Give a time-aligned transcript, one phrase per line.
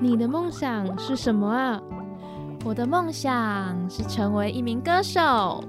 [0.00, 1.80] 你的梦想是什么啊？
[2.64, 5.62] 我的梦想是成为一名歌手。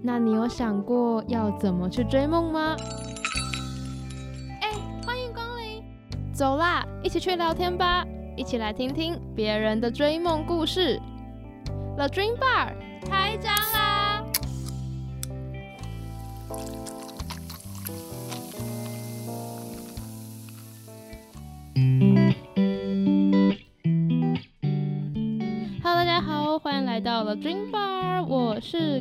[0.00, 2.76] 那你有想过要怎么去追梦吗？
[4.60, 4.70] 哎，
[5.06, 5.82] 欢迎光临！
[6.32, 8.04] 走啦，一起去聊天吧，
[8.36, 11.00] 一起来听听别人的追梦故事。
[11.96, 12.72] The Dream Bar
[13.08, 13.52] 开张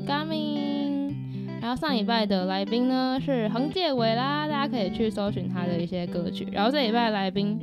[0.07, 1.13] Gami。
[1.61, 6.47] 然后上礼拜的来宾呢是横界伟啦，大家可以去搜寻他的一些歌曲。
[6.51, 7.59] 然后这礼拜来宾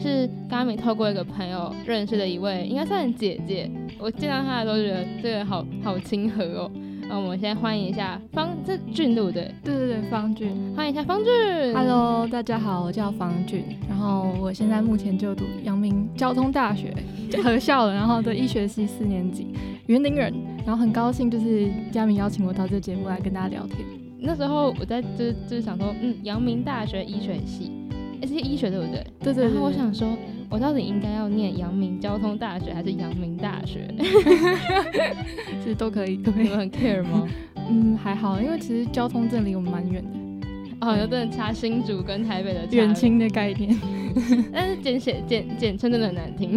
[0.00, 3.70] 是 Gami 透过一个朋友认识的一位，应该算姐姐。
[3.98, 6.70] 我见到他的时候觉得这个好好亲和哦。
[7.08, 9.48] 那我们先欢迎一下方这俊对不对？
[9.62, 11.72] 对对对，方俊，欢迎一下方俊。
[11.72, 16.92] Hello，大家好，我叫方俊，然后我现在目前就读阳明交通大学
[17.44, 19.46] 合校了，然后的医学系四年级，
[19.86, 20.34] 园林人，
[20.66, 23.78] 然后很高兴就是佳明邀请我到这个节目来跟大家聊天。
[24.18, 27.72] 那时候我在就就是想说，嗯，阳明大学医学系，
[28.20, 29.06] 哎，是医学对不对？
[29.20, 29.44] 对对。
[29.44, 30.08] 然后我想说。
[30.48, 33.92] 我到底应该要念阳明交通大学还是阳明大学？
[35.60, 36.44] 其实都可以，都可以。
[36.44, 37.28] 你们很 care 吗？
[37.68, 40.86] 嗯，还好，因为其实交通这离我们蛮远的。
[40.86, 43.76] 哦，有点差新竹跟台北的远亲的概念。
[44.54, 46.56] 但是简写简简称真的很难听。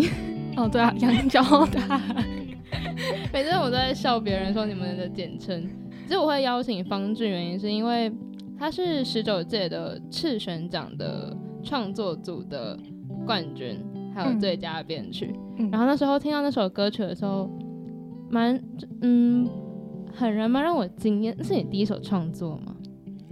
[0.55, 1.99] 哦，对啊，阳交大。
[3.33, 5.67] 每次我都在笑别人说你们的简称。
[6.07, 8.11] 其实我会邀请方俊，原因是因为
[8.57, 12.77] 他是十九届的赤选奖的创作组的。
[13.25, 13.77] 冠军
[14.15, 15.35] 还有最佳编曲，
[15.71, 17.47] 然后那时候听到那首歌曲的时候，
[18.27, 18.59] 蛮
[19.01, 19.47] 嗯，
[20.11, 21.35] 很人蛮让我惊艳。
[21.37, 22.75] 那是你第一首创作吗？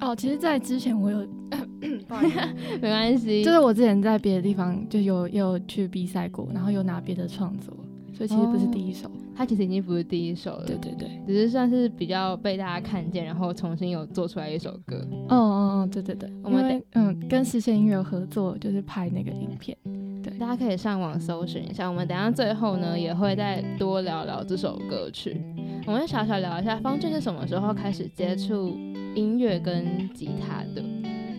[0.02, 1.26] 哦，其实，在之前我有，
[2.80, 7.74] 没关系，就是我之前在别的地方就有有去比赛过，然后有拿别的创作，
[8.14, 9.10] 所以其实不是第一首。
[9.38, 15.08] 它其实已经不是第一首了，对对对，只是算是比较被大家看见，然后重新有做出来一首歌。
[15.30, 15.38] 哦哦
[15.84, 19.78] 哦，对对对，我们嗯跟实现音乐合作，就是拍那个影片，
[20.24, 21.88] 对，大家可以上网搜寻一下。
[21.88, 25.40] 我们等下最后呢也会再多聊聊这首歌曲。
[25.86, 28.76] 我们小小聊一下，方俊是什么时候开始接触
[29.14, 30.84] 音乐跟吉他的？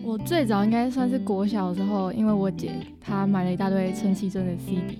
[0.01, 4.97] 我最早应该算是国小的时候，因为我姐她买了一大堆陈绮贞的 CD。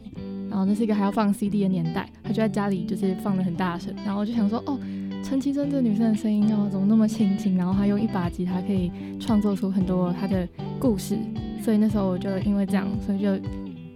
[0.49, 4.79] 然后那是一个还要放 CD 的年代，他就在家里就是放的很大声，然后我就想说，哦，
[5.23, 7.55] 陈绮贞这女生的声音哦，怎么那么清新？
[7.55, 10.47] 然后她用一把吉他可以创作出很多她的
[10.79, 11.17] 故事，
[11.61, 13.37] 所以那时候我就因为这样，所以就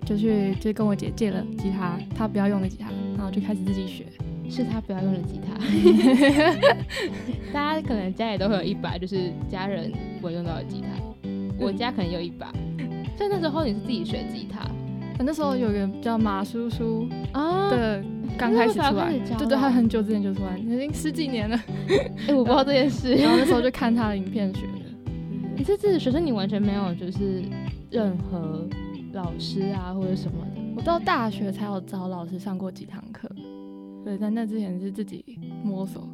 [0.06, 4.06] 就去就跟我姐借了吉他，她不要用的吉他，然后就开始自己学，
[4.50, 5.54] 是她不要用的吉他。
[7.52, 10.88] 大家可能家里都会有一把，就是家人不会用到的吉他，
[11.58, 12.52] 我家可能有一把，
[13.18, 14.70] 所以那时候你是自己学吉他。
[15.20, 18.04] 那时候有个叫马叔叔啊的
[18.38, 21.56] 刚开始出来，对对，他很久之前就出来，已经十几年了。
[22.28, 23.14] 哎，我不知道这件事。
[23.22, 24.84] 然后那时候就看他的影片学的。
[25.56, 27.44] 你是自己学生，你完全没有就是
[27.92, 28.68] 任何
[29.14, 30.62] 老师啊或者什么的。
[30.76, 33.30] 我到大学才有找老师上过几堂课。
[34.04, 35.24] 对，在那之前是自己
[35.64, 36.08] 摸索。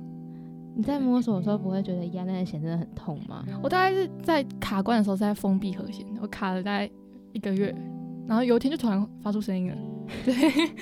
[0.76, 3.44] 你在摸索的时候不会觉得压那个弦真的很痛吗？
[3.64, 6.90] 我大概是在卡关的时候是在封闭和弦，我卡了大概
[7.34, 7.74] 一个月。
[8.29, 9.78] 然后有一天就突然发出声音了，
[10.23, 10.35] 对，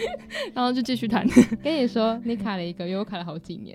[0.53, 1.25] 然后就继续弹。
[1.63, 3.73] 跟你说，你卡了一个因为，我卡了好几年。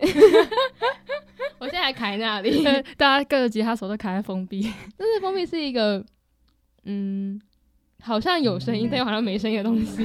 [1.58, 2.62] 我现在还卡在那里，
[2.98, 4.70] 大家各个吉他手都卡在封闭。
[4.94, 6.04] 但是封闭是一个，
[6.84, 7.40] 嗯，
[8.02, 10.04] 好像有声音，但又好像没声音的东西。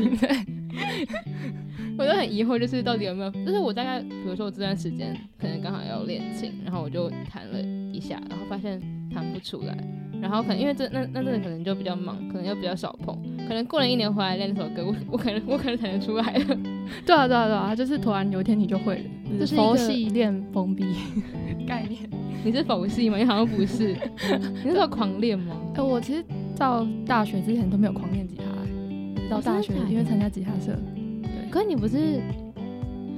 [1.97, 3.31] 对，我就很疑惑，就是到底有没有？
[3.31, 7.59] 就是我大概，比如说我这段时间可能刚好要练琴，然后我就弹了
[7.94, 8.80] 一下，然后发现
[9.13, 9.78] 弹不出来。
[10.19, 13.16] 然后可能因为这那那阵子可能就比较忙，可能又比较少碰。
[13.47, 16.58] 可能过了一年回来练这首歌，我我可能我可能弹得出来了。
[17.06, 19.03] 对啊对啊对啊，就是突然有一天你就会了。
[19.40, 20.85] 就是佛系练封闭
[21.68, 22.02] 概念。
[22.44, 23.18] 你是佛系吗？
[23.18, 23.90] 你好像不是。
[23.94, 25.56] 你那时候狂练吗？
[25.75, 26.24] 哎，我其实
[26.58, 30.78] 到大学之前都没有狂练吉他，到大学因为参加吉他社。
[31.58, 31.64] 对。
[31.64, 32.22] 可是你不是？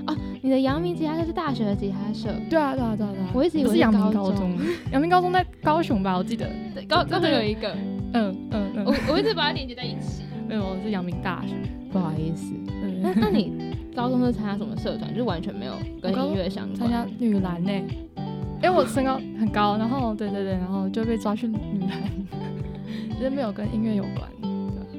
[0.08, 2.30] 哦，你的阳明吉他社是大学的吉他社。
[2.50, 3.30] 对啊对啊对啊对啊。
[3.34, 4.58] 我一直以为是阳明高中。
[4.92, 6.18] 阳明高中在高雄吧？
[6.18, 6.50] 我记得。
[6.74, 7.70] 对，高高中有一个。
[8.14, 8.86] 嗯嗯嗯。
[8.86, 10.24] 我我一直把它连接在一起。
[10.48, 11.54] 没有，我是阳明大学。
[11.92, 12.54] 不好意思。
[13.02, 13.54] 那那你
[13.96, 15.14] 高中是参加什么社团？
[15.16, 16.76] 就完全没有跟音乐相关。
[16.78, 17.72] 参加女篮呢？
[18.62, 21.58] 因为我身高很高，然后对对对，然后就被抓去女
[21.88, 22.02] 篮，
[23.16, 24.30] 其 实没有跟音乐有关。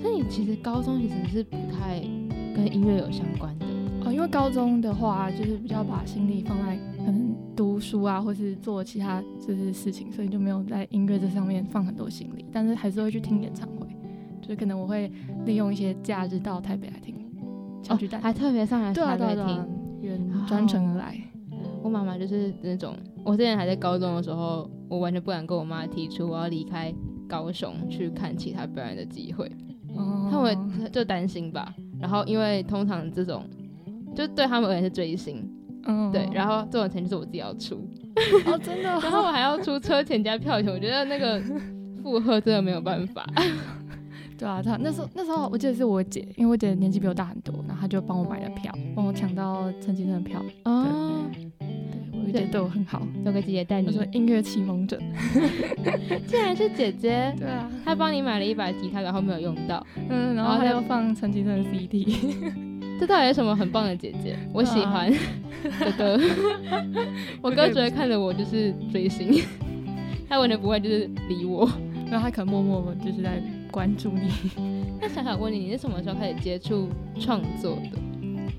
[0.02, 2.00] 那你其实高中其实是不太
[2.54, 3.66] 跟音乐有相关的。
[4.04, 12.44] 哦，因为高中的话，就是比较把心力放在可能读书啊，或是做其他这些事情，所以就没有在音乐这上面放很多心力。
[12.50, 13.86] 但是还是会去听演唱会，
[14.40, 15.12] 就是可能我会
[15.44, 17.14] 利用一些假日到台北来听
[17.82, 19.66] 小巨蛋，还特别上来台北听。，
[20.00, 21.14] 远专程而来。
[21.82, 26.92] 我妈妈就是那种，我之前还在高中的时候，我完全不敢跟我妈提出我要离开
[27.28, 29.50] 高雄去看其他表演的机会，
[29.94, 31.74] 哦他们就担心吧。
[32.00, 33.44] 然后因为通常这种，
[34.14, 35.48] 就对他们而言是追星，
[35.86, 37.76] 嗯对，然后这种钱就是我自己要出，
[38.46, 41.40] 哦真的哦， 然后我还要出车钱加票钱，我觉得那个
[42.02, 43.26] 负荷真的没有办法。
[44.38, 50.42] 对啊，他那时候那时候我记得是我姐，因为我姐年纪比我大很多，然后她就帮我买了票，帮我抢到陈绮贞的票。
[50.64, 51.26] 哦，
[52.30, 54.98] 对，我姐对我很好，有个姐姐带你，我说音乐启蒙者。
[56.26, 62.16] 竟然是姐姐， 对啊，她帮你买了一把吉他，然后没有用到，嗯，然然后她又放陈绮贞的 CD。
[63.00, 64.36] 这到底是什么很棒的姐姐？
[64.52, 65.10] 我喜欢
[65.78, 66.20] 哥哥，
[67.40, 69.42] 我哥只会看着我就是追星，
[70.28, 71.66] 他完全不会就是理我。
[72.10, 73.40] 然后他可能默默地就是在
[73.70, 74.30] 关注你。
[75.00, 76.88] 那想想问你，你是什么时候开始接触
[77.18, 77.98] 创作的？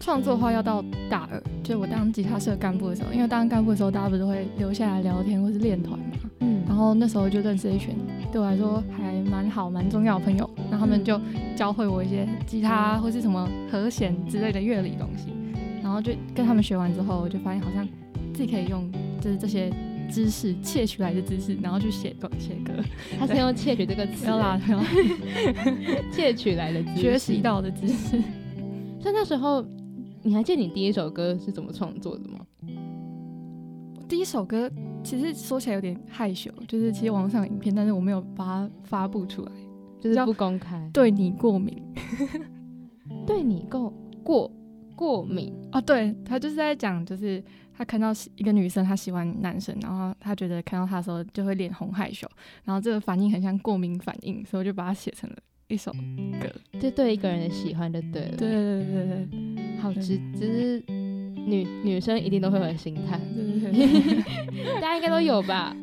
[0.02, 6.06] 创作的话要到大二，就是我当吉他社干部的时候，因为当干部的时候，大家不是会留下来聊天或是练团嘛。
[6.40, 7.96] 嗯然后那时候就认识一群
[8.32, 11.20] 对我来说还蛮好、蛮重要的朋友，然后他们就
[11.56, 15.28] 教会我一些吉他或是什么和弦之类的乐理东西，
[15.84, 17.88] 然后就跟他们学完之后，我就发现好像
[18.34, 18.90] 自己可以用
[19.20, 19.70] 就是这些
[20.10, 22.72] 知识窃取来的知识，然后去写歌写歌，
[23.20, 24.26] 他是用窃取这个词，
[26.12, 27.38] 窃取来的知识学习。
[27.42, 28.20] 到的知识。
[29.02, 29.66] 所以那时候，
[30.24, 32.46] 你还记得你第一首歌是怎么创作的吗？
[34.08, 34.70] 第一首歌
[35.04, 39.52] 其实说起来有点害羞，就是其实网上影片，但是我没有把它发布出来。
[40.00, 41.80] 就是不公开，对你过敏
[43.28, 44.52] 对你过过
[44.96, 52.28] 过敏，啊，对他就是在讲，就是他看到喜一个女生，她喜欢男生，然后他觉得看到他的时候就会脸红害羞，
[52.64, 55.36] 然后这个反应很像过敏反应，所以我就把它写成了
[55.68, 56.80] 一首歌。
[56.80, 58.36] 就对一个人的喜欢就对了。
[58.38, 64.76] 对对对对对好，只只是女女生一定都会有的心态，对对对。
[64.80, 65.76] 大家应该都有吧？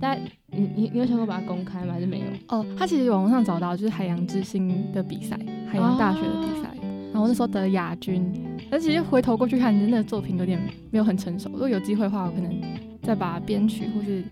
[0.00, 0.20] 大家，
[0.52, 1.94] 你你你有想过把它公开吗？
[1.94, 2.26] 还是没有？
[2.48, 5.36] 哦，他其实网络上找到就是海洋之星的比赛，
[5.66, 6.70] 海洋大学的比赛，
[7.12, 8.24] 然后那时候得亚军。
[8.70, 10.60] 但其实回头过去看，真的作品有点
[10.92, 11.50] 没有很成熟。
[11.52, 12.54] 如果有机会的话，我可能
[13.02, 14.22] 再把编曲或是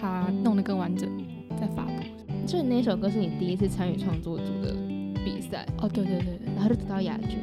[0.00, 1.08] 它弄得更完整
[1.60, 1.92] 再发布。
[2.44, 4.74] 就是那首歌是你第一次参与创作组的
[5.24, 7.38] 比赛，哦，对对对对，然后就得到亚军。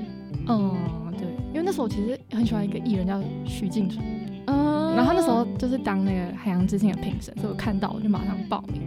[0.48, 0.76] 嗯，
[1.18, 4.04] 对，因为那时候我其实很喜欢一个艺人叫徐静纯，
[4.48, 8.82] 嗯然后他那时候就是当那个海洋之星的评审，所以我看到我就马上报名，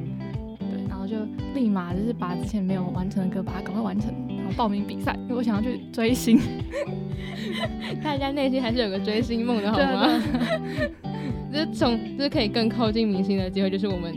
[0.58, 1.16] 对，然后就
[1.54, 6.38] 立马就是把之前没有完成的歌把它赶快完成，然后报名比赛，因为我想要去追星，
[8.04, 10.06] 大家内心还是有个追星梦的好吗？
[11.52, 14.14] 就是从就是可以更靠近明星的机会，就是我们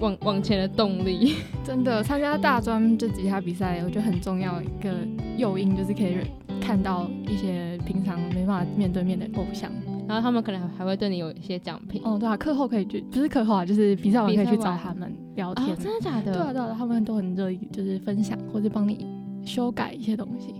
[0.00, 1.34] 往往前的动力。
[1.64, 4.90] 真的参加大专这吉他比赛，我觉得很重要一个
[5.36, 6.16] 诱因就是可以
[6.60, 9.70] 看到一些平常没办法面对面的偶像。
[10.06, 12.00] 然后他们可能还还会对你有一些奖品。
[12.02, 15.68] 哦，对啊，课后可以去，不是课后啊，就是比赛完可以去找他们聊天。
[15.68, 16.32] 啊，真的假的？
[16.32, 19.06] 对啊，对啊，他们都很乐意，就是分享或者帮你
[19.44, 20.54] 修改一些东西。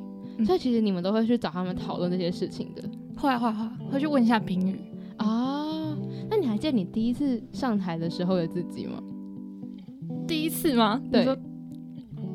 [0.44, 2.82] 所以其实你们都会去找他们讨论这些事情的
[3.16, 4.78] 会啊会啊会啊，会去问一下评语。
[5.16, 5.96] 啊。
[6.30, 9.02] 那你还记得你第一次上台的时候的自己吗？
[10.28, 11.02] 第一次吗？
[11.10, 11.26] 对。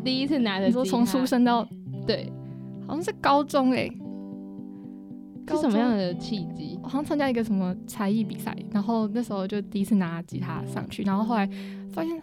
[0.04, 1.66] 第一次拿着你说从出生到
[2.06, 2.30] 对，
[2.86, 3.90] 好像是高中哎、
[5.48, 6.14] 是什么样的？
[6.16, 6.78] 契机？
[6.84, 11.50] 好像参加一个什么才艺比赛，然后那时候就第一次拿吉他上去，然后后来
[11.94, 12.22] 发现，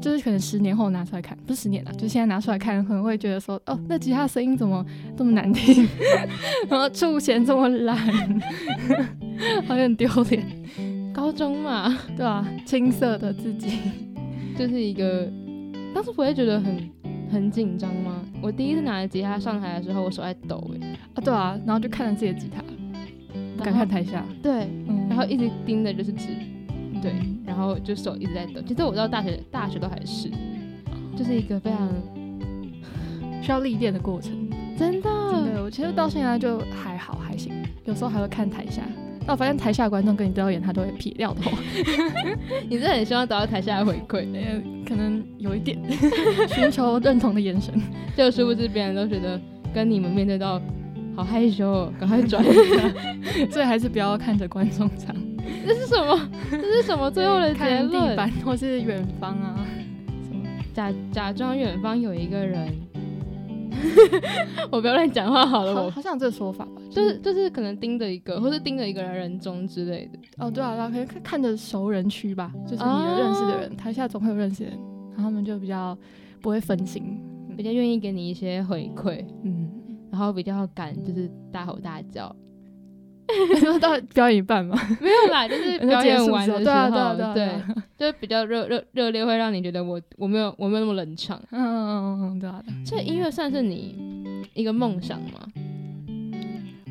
[0.00, 4.86] 就是可能十年后拿出来看，不是十年了，就现在拿出来看，可能会觉得说，哦，那吉他声音怎么
[5.16, 5.88] 这么难听，
[6.70, 7.96] 然后触弦这么烂，
[9.66, 10.46] 好像很丢脸，
[11.12, 13.80] 高中嘛，对吧、青涩的自己，
[14.58, 15.30] 就是一个，
[15.94, 16.90] 当时不会觉得很
[17.30, 18.24] 很紧张吗？
[18.42, 22.60] 我第一次拿着吉他上台的时候，我手在抖哎、啊，对啊，然后就看着自己的吉他，
[23.56, 26.26] 不敢看台下，对，嗯然后一直盯着就是纸，
[27.00, 27.14] 对，
[27.46, 28.60] 然后就手一直在抖。
[28.66, 30.28] 其实我到大学大学都还是，
[31.16, 31.88] 就是一个非常
[33.40, 34.32] 需要历练的过程。
[34.76, 37.52] 真的真的，我其实到现在就还好还行，
[37.84, 38.82] 有时候还会看台下。
[39.28, 41.50] 但我发现台下观众跟你对到眼，他都会撇掉头，
[42.66, 45.78] 你是很希望得到台下的回馈，呃，可能有一点
[46.48, 47.74] 寻求认同的眼神。
[48.16, 49.38] 就殊不知别人都觉得
[49.74, 50.58] 跟你们面对到
[51.14, 52.42] 好害羞哦，赶快转。
[53.50, 55.14] 所以还是不要看着观众场，
[55.66, 56.30] 这是什么？
[56.50, 58.16] 这是什么最后的结论？
[58.16, 59.60] 板或是远方啊，
[60.26, 60.42] 什么
[60.72, 62.66] 假假装远方有一个人，
[64.70, 66.82] 我不要乱讲话好了，我好好像有这个说法吧？
[66.90, 70.18] 就是就是可能盯着一个，或是盯着一个人人中之类的。
[70.38, 74.78] 哦，对啊，对啊，可能看看着熟人区吧，就是你有认识的人，台下总会有认识的人，
[75.12, 75.96] 然后他们就比较
[76.40, 77.20] 不会分心，
[77.56, 79.70] 比较愿意给你一些回馈，嗯，
[80.10, 82.34] 然后比较敢就是大吼大叫。
[83.80, 91.40] 到表演一半嘛， 没有啦，就是 表演完的时候，对啊对啊对啊对啊就比较热热热烈，会让你觉得我我没有我没有那么冷场。
[91.50, 92.62] 嗯嗯嗯嗯，对啊。
[92.66, 95.46] 对啊所以音乐算是你一个梦想吗？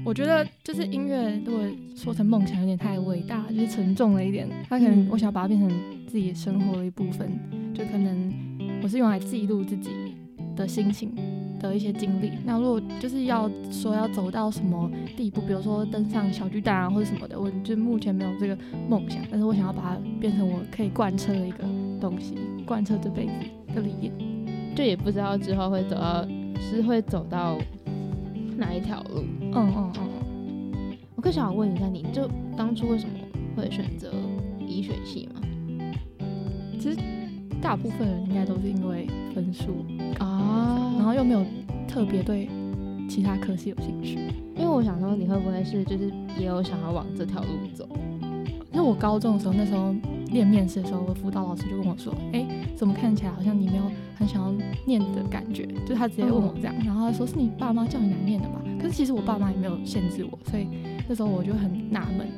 [0.05, 1.61] 我觉得就是音乐，如果
[1.95, 4.47] 说成梦想有点太伟大，就是沉重了一点。
[4.69, 5.69] 它可能嗯我想把它变成
[6.07, 7.27] 自己生活的一部分，
[7.73, 8.33] 就可能
[8.81, 9.89] 我是用来记录自己
[10.55, 11.11] 的心情
[11.59, 12.31] 的一些经历。
[12.45, 18.57] 那如果就是要说要走到什么地步，比如说登上小巨蛋啊或者什么的，我就目前没有这个
[18.89, 21.63] 梦想，但是我想要把它变成我可以贯彻的一个
[21.99, 22.35] 东西，
[22.65, 23.31] 贯彻这辈子
[23.75, 24.13] 的理念。
[24.75, 26.27] 就也不知道之后会走到
[26.59, 27.57] 是会走到
[28.57, 29.23] 哪一条路。
[29.41, 30.97] 嗯嗯嗯。
[31.15, 33.13] 我更想问一下你，就当初为什么
[33.55, 34.11] 会选择
[34.67, 35.41] 医学系吗？
[37.67, 39.05] 大部分人应该都是因为
[39.35, 39.85] 分数
[40.19, 41.45] 啊然后又没有
[41.85, 42.47] 特别对
[43.09, 44.17] 其他科系有兴趣。
[44.55, 46.09] 因为我想说，你会不会是就是
[46.39, 47.85] 也有想要往这条路走？
[48.71, 49.93] 因为我高中的时候，那时候
[50.31, 53.83] 练面试的时候，我辅导老师就问我说：“哎、怎么看起来好像你没有
[54.15, 54.53] 很想要
[54.85, 60.69] 念的感觉？”就他直接问我这样，然后他说：“是你爸妈叫你来念的吧？”可是其实我爸妈也没有限制我，所以
[61.09, 62.29] 那时候我就很纳闷，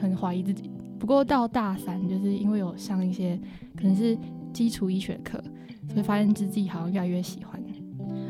[0.00, 0.68] 很怀疑自己。
[0.98, 3.38] 不过到大三，就是因为有上一些
[3.76, 4.16] 可能是
[4.52, 5.42] 基础医学课，
[5.88, 7.60] 所以发现自己好像越来越喜欢。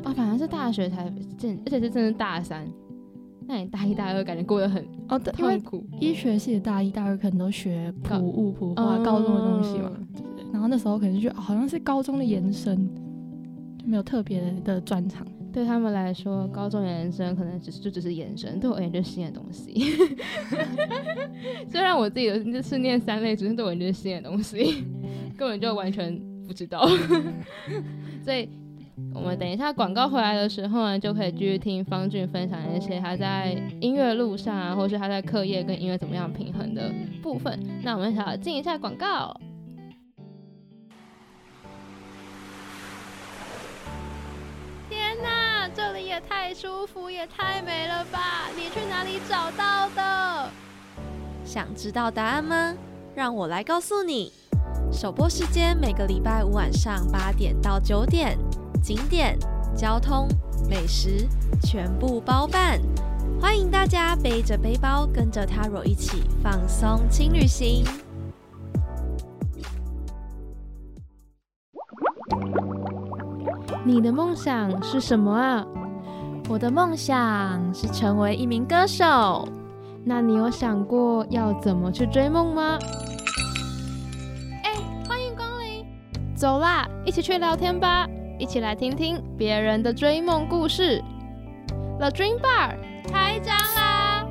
[0.04, 2.66] 啊，反而是大学才真，而且是真的大三。
[3.46, 5.86] 那你大一、大二感觉过得很哦，对，因为痛苦。
[6.00, 9.92] 医学系的大一、大二可能都学高普物、普化、嗯高中的东西嘛，
[10.52, 12.88] 然后那时候可能就好像是高中的延伸，
[13.78, 15.24] 就没有特别的专长。
[15.52, 19.74] 对他们来说，高中延伸可能只是就只是延伸，对我而言就是新的东西。
[21.70, 22.28] 虽然我自己
[22.62, 24.84] 是念三类，只是对我而言就是新的东西，
[25.42, 26.86] 根本就完全不知道。
[28.24, 28.48] 所以，
[29.12, 37.58] 我们等一下广告回来的时候呢，就可以继续听方俊分享一些他在音乐路上啊，或是他在课业跟音乐怎么样平衡的部分。
[37.82, 39.36] 那我们想要进一下广告。
[44.88, 48.48] 天哪，这里也太舒服，也太美了吧！
[48.56, 50.50] 你去哪里找到的？
[51.44, 52.76] 想知道答案吗？
[53.16, 54.32] 让我来告诉你。
[54.92, 58.38] 首播时间每个礼拜五晚上八点到九点，
[58.82, 59.38] 景点、
[59.74, 60.28] 交通、
[60.68, 61.26] 美食
[61.62, 62.78] 全部包办。
[63.40, 67.84] 欢迎大家背着背包，跟着 Taro 一起放松轻旅行。
[73.84, 75.66] 你的梦想是什么啊？
[76.50, 79.48] 我的梦想是成为一名歌手。
[80.04, 82.78] 那你有想过要怎么去追梦吗？
[86.42, 88.04] 走啦，一起去聊天吧，
[88.36, 91.00] 一起来听听别人的追梦故事。
[92.00, 92.74] The Dream Bar
[93.08, 94.26] 开张啦！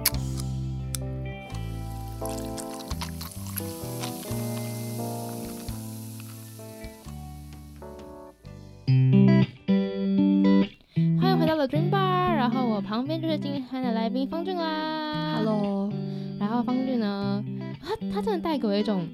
[11.17, 15.37] 欢迎回到 The Dream Bar，然后我旁边就是今天的来宾方俊啦。
[15.37, 15.89] Hello，
[16.37, 17.41] 然后方俊呢，
[17.81, 19.07] 他他真的带给我一种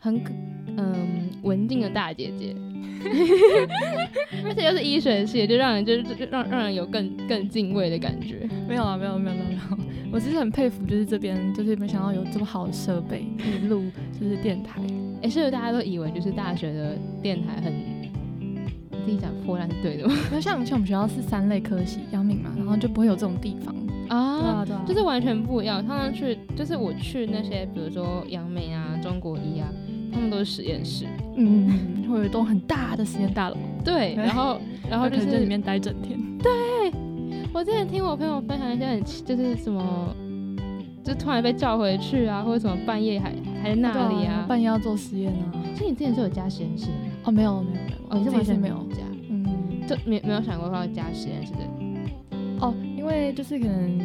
[0.00, 0.24] 很
[0.76, 2.54] 嗯文静的大姐姐，
[4.44, 8.48] 而且又是医学系，就让人就是就让让人有更更敬畏的感觉。
[8.68, 9.60] 没有啊，没有没有没有没有，
[10.12, 13.84] 我只是很佩服，就是这边就是没想到有这么好的设备可以录，
[14.18, 14.80] 就是电台。
[15.22, 17.72] 哎，是不是大家都以为就是大学的电台很
[19.04, 20.14] 自己讲破烂是对的吗？
[20.32, 23.72] 那像像我们学校是三类科系，阳明嘛，然后就不会有这种地方。
[24.08, 25.84] 啊，啊对啊，就是完全不一样。
[25.84, 29.68] 他们去就是我去那些，比如说杨梅啊、中国医啊，
[30.30, 31.06] 都是实验室。
[31.36, 36.18] 嗯，会有一栋很大的实验大楼，对，然后 然后就是在里面待整天。
[36.38, 36.52] 对
[37.52, 40.14] 我之前听我朋友分享一些很奇就是什么，
[41.02, 44.44] 就突然被叫回去啊，或者什么半夜还还在那里对啊。
[44.48, 45.52] 半夜要做实验啊。
[45.74, 47.12] 其实你之前是有加实验室的吗？
[47.24, 48.74] 哦，没有没有没有，哦，你完全没有。
[48.90, 49.44] 加，嗯，
[49.86, 51.58] 就没没有想过要加实验室的。
[52.60, 54.00] 哦，因为就是可能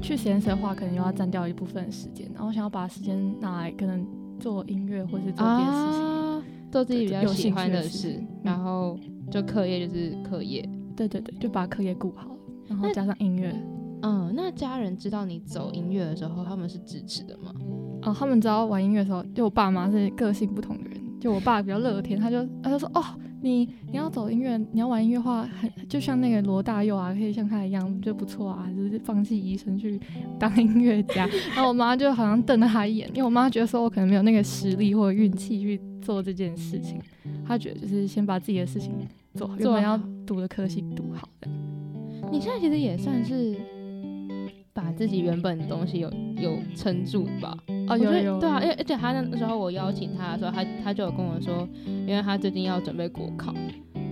[0.00, 4.06] 去实验室的话，可能又要占掉一部分时间，然后想要把时间拿来可能
[4.44, 6.02] 做音乐或是做别的事情。
[6.02, 8.98] 啊，做自己比较喜欢的事然后
[9.30, 10.68] 就课业就是课业。
[10.94, 12.36] 对对对，就把课业顾好，
[12.68, 13.56] 然后加上音乐。
[14.02, 17.54] 嗯，那家人知道你走音乐的时候，他们是支持的吗？
[18.02, 23.02] 哦，他们知道玩音乐的时候，就我爸妈是个性不同的人，就我爸比较乐天，他就他就说哦，
[23.44, 30.00] 你你要走音乐，你要玩音乐的话，很就像那个罗大佑啊，可以像他一样就不错啊，就是放弃医生去
[30.38, 31.28] 当音乐家。
[31.54, 36.98] 然后我妈就好像瞪了他一眼，因为我妈觉得说我可能没有那个实力或者运气去做这件事情，
[37.46, 38.94] 她觉得就是先把自己的事情
[39.34, 41.50] 做好，原做本要读的科系读好的。
[42.32, 43.54] 你现在其实也算是
[44.74, 47.56] 把自己原本的东西有有撑住吧？
[47.88, 53.54] 哦，有有，对啊，因为而且他那时候我邀请他的时候，他他就有跟我说，因为他最近要准备国考，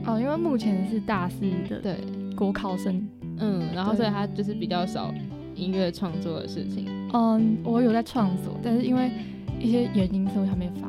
[0.07, 1.97] 哦，因为目前是大四的对，
[2.37, 3.07] 国考生。
[3.39, 5.13] 嗯，然后所以他就是比较少
[5.57, 6.87] 音乐创作的事情。
[7.13, 9.11] 嗯，我有在创作，但是因为
[9.59, 10.89] 一些原因，所以还没发，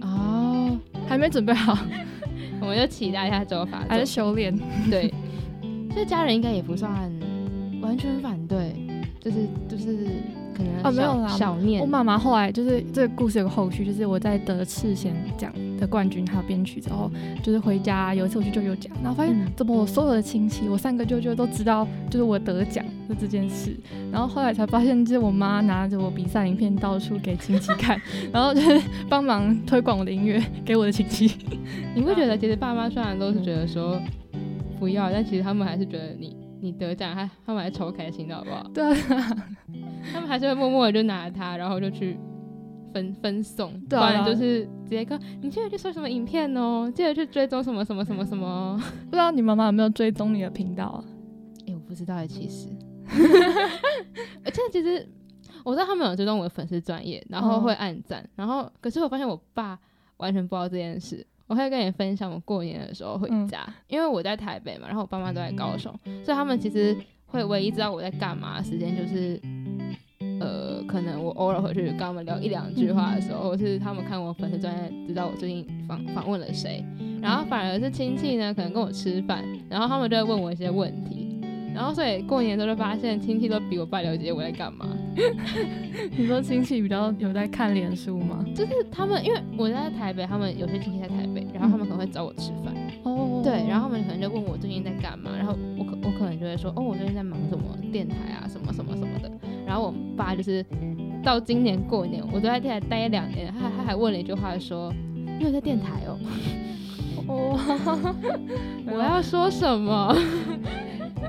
[0.00, 0.76] 哦，
[1.06, 1.78] 还没准备好，
[2.60, 4.52] 我们就期待一下周发还在作修炼。
[4.90, 5.14] 对，
[5.92, 6.90] 所以家人应该也不算
[7.80, 8.74] 完全反对，
[9.22, 9.36] 就是
[9.68, 9.98] 就是
[10.52, 17.08] 可能小哦没有啦小念我妈妈后来就是这个故事有个后续，就是我在得赤贤奖的冠军还有编曲之后，
[17.40, 23.76] 就是回家有一次我去舅舅家，然后发现嗯怎么我所有的亲戚，我三个舅舅都知道就是我得奖的这件事，
[24.10, 28.00] 然后后来才发现，就是我妈拿着我比赛影片到处给亲戚看，
[28.32, 31.30] 然后就是帮忙推广我的音乐给我的亲戚。
[31.94, 34.00] 你会觉得其实爸妈虽然都是觉得说
[34.80, 38.62] 不要，但其实他们还是觉得你你得奖，他他们还超开心的好不好？
[38.72, 39.36] 对啊，
[40.12, 42.16] 他们还是会默默的就拿它，然后就去
[42.94, 48.80] 分分送，不然就是直接跟你记得去搜什么影片哦，记得去追踪什么什么什么什么哦。
[49.06, 51.04] 不知道你妈妈有没有追踪你的频道啊？
[51.66, 52.68] 哎、我不知道哎，其实，
[54.44, 55.04] 而且其实
[55.64, 59.76] 我知道他们有追踪我的粉丝专业，然后会暗赞，然后可是我发现我爸
[60.18, 61.26] 完全不知道这件事。
[61.52, 63.46] 我会跟你分享我过年的时候回嗯。
[63.46, 65.92] 家，因为我在台北嘛，然后我爸妈都在高雄，
[66.24, 69.38] 所以他们其实会唯一知道我在干嘛的时间就是，
[70.40, 76.82] 呃，可能我偶尔回去跟他们聊一两句话的时候，或是他们看我粉丝专业知道我最近访访问了谁，
[77.20, 81.21] 然后反而是亲戚呢，可能跟我吃饭，然后他们就会问我一些问题，
[81.74, 84.86] 然后所以过年的时候就发现亲戚都比我爸了解我在干嘛，
[86.16, 88.44] 你说亲戚比较有在看脸书吗？
[88.54, 92.74] 就是他们因为我在台北，他们有些亲戚在台北，然后他们可能会找我吃饭，
[93.04, 99.30] 哦对，然后他们可能就问我最近在干嘛，然后我可我可能就会说，哦，我最近在忙什么电台啊，什么什么什么的。
[99.66, 100.64] 然后我爸就是
[101.24, 104.92] 到今年过年，我都在电台待两年，他还他还问了一句话说，
[105.38, 106.18] 你有在电台哦？
[107.28, 108.14] 哦，
[108.92, 110.14] 我要说什么？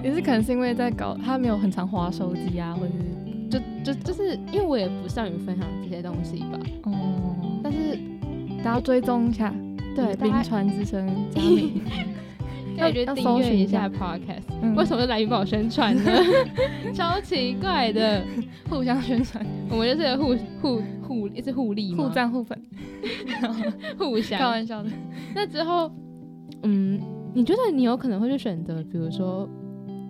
[0.02, 7.98] 也是可能是因为在搞，他没有很常滑手机啊，或者是就就就是因为我也不善于分享这些东西吧，哦，但是
[8.64, 9.54] 大家追踪一下，
[9.96, 11.82] 对冰川之声佳敏，
[12.80, 14.44] 可以去要订阅一搜寻一下下 podcast。
[14.62, 16.12] 嗯为什么是来宾帮我宣传呢？
[16.96, 18.24] 超奇怪的，
[18.70, 22.60] 互相宣传，我们就是互互互一直互利吗互赞互粉，
[24.00, 24.90] 互相开玩笑的。
[25.36, 25.92] 那之后，
[26.64, 27.00] 嗯，
[27.34, 29.48] 你觉得你有可能会去选择，比如说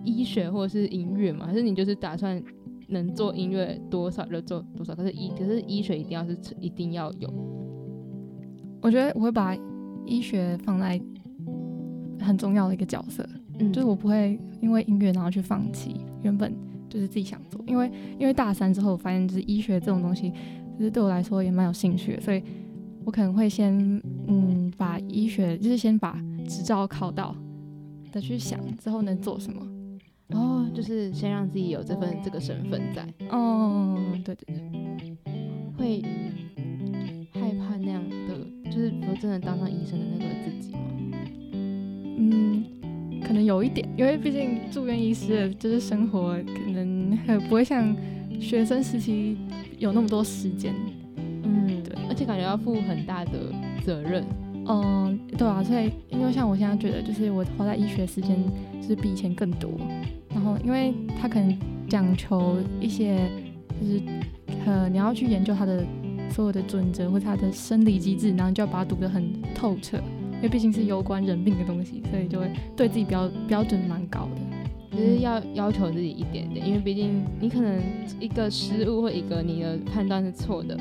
[0.04, 1.46] 医学或者是音乐嘛？
[1.46, 2.42] 还是你就是打算
[2.88, 4.94] 能做音乐多少就做多少？
[4.94, 7.32] 可是医可是医学一定要是一定要有，
[8.82, 9.56] 我觉得我会把
[10.04, 11.00] 医学放在
[12.20, 13.26] 很重要的一个角色，
[13.58, 16.54] 嗯，就是我不会因为音乐然后去放弃原本
[16.88, 20.30] 就是自己想做，因为因为大三之后我发现就是医学这种东西，
[20.78, 22.42] 就是对我来说也蛮有兴趣的，所以
[23.04, 23.74] 我可能会先
[24.26, 27.34] 嗯把医学就是先把执照考到
[28.12, 29.66] 再去想之后能做什么。
[30.34, 35.16] 哦，就是先让自己有这份这个身份在，哦，对对对，
[35.78, 36.02] 会
[37.32, 40.78] 害怕那样的，就是比如真的当上医生的那个自己吗？
[42.16, 42.64] 嗯，
[43.22, 47.16] 可能有一点，因为毕竟住院医师的就是生活可能
[47.48, 47.94] 不会像
[48.40, 49.36] 学生时期
[49.78, 50.74] 有那么多时间。
[51.16, 53.32] 嗯，对，而且感觉要负很大的
[53.84, 54.24] 责任。
[54.66, 58.34] 嗯，对啊，所以因为像我现在觉得，就是我花在医学时间
[58.80, 60.13] 就是比以前更多，然
[60.44, 63.30] 后因为他可能讲求一些
[63.80, 64.00] 就是
[64.66, 65.84] 呃你要去研究它的
[66.30, 69.98] 所有的准则或者它的生理机制，然后你就要把它读得很透彻，
[70.36, 74.96] 因为毕竟是有关人命的东西，所以就会对自己标标准蛮高的。
[74.96, 77.82] 就是要要求自己一点点，因为毕竟你可能
[78.20, 80.76] 一个失误或一个你的判断是错的，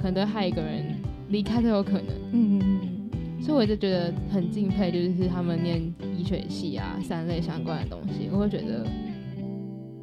[0.00, 0.84] 可能都害一个人
[1.30, 2.04] 离开都有可能。
[2.32, 3.10] 嗯嗯嗯
[3.42, 5.82] 所以我就觉得很敬佩，就是他们念
[6.20, 8.86] 医学系啊，三类相关的东西，我会觉得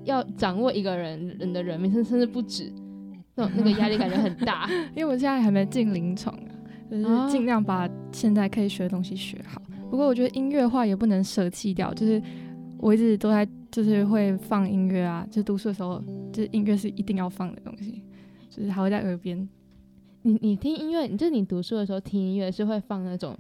[0.03, 2.73] 要掌握一个人人的人命，甚甚至不止，
[3.35, 4.65] 那种那个压力感觉很大。
[4.69, 6.51] 嗯， 因为我现在还没进临床啊，
[6.89, 9.61] 就是哦尽量把现在可以学的东西学好。
[9.91, 12.21] 不过我觉得音乐化也不能舍弃掉，就是
[12.79, 16.03] 我一直都在就是会放音乐啊，就读书的时候，
[16.33, 18.01] 就是音乐是一定要放的东西，
[18.49, 19.47] 就是还会在耳边。
[20.23, 23.37] 你你听音乐，就是你读书的时候听音乐是会放那种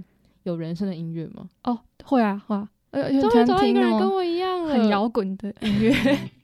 [0.47, 1.45] 有人声的音乐吗？
[1.65, 5.93] 哦，会啊会啊，终于找到一个人跟我一样了，很摇滚的音乐。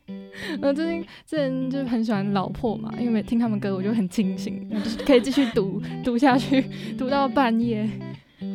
[0.61, 6.65] 我最近之前就很喜欢老破嘛，因为听他们歌我就很清醒，就是可以继续读读下去，
[6.97, 7.89] 读到半夜。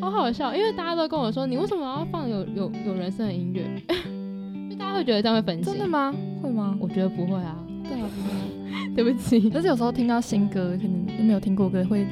[0.02, 3.64] 好好笑，因为大家都跟我说，你为什么要放有有有人声的音乐？
[4.70, 5.72] 就大家会觉得这样会分心。
[5.72, 6.14] 真的吗？
[6.42, 6.76] 会吗？
[6.78, 7.56] 我觉得不会啊。
[7.84, 8.94] 对啊，不会。
[8.94, 9.48] 对不起。
[9.48, 12.06] 但是有时候听到新歌，可能没有听过歌，会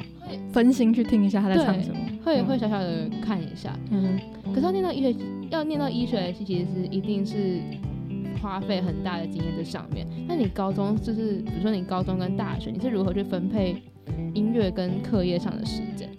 [0.51, 3.73] 分心去听一下他在唱什么，会会小小的看一下。
[3.89, 4.19] 嗯。
[4.53, 5.15] 可是要念到医学，
[5.49, 7.59] 要念到医学系，其实是一定是
[8.41, 10.05] 花费很大的经验在上面。
[10.27, 13.81] 那你高中就是，比如说你高中跟大学，你是如何去分配
[14.33, 16.09] 音乐跟课业上的时间？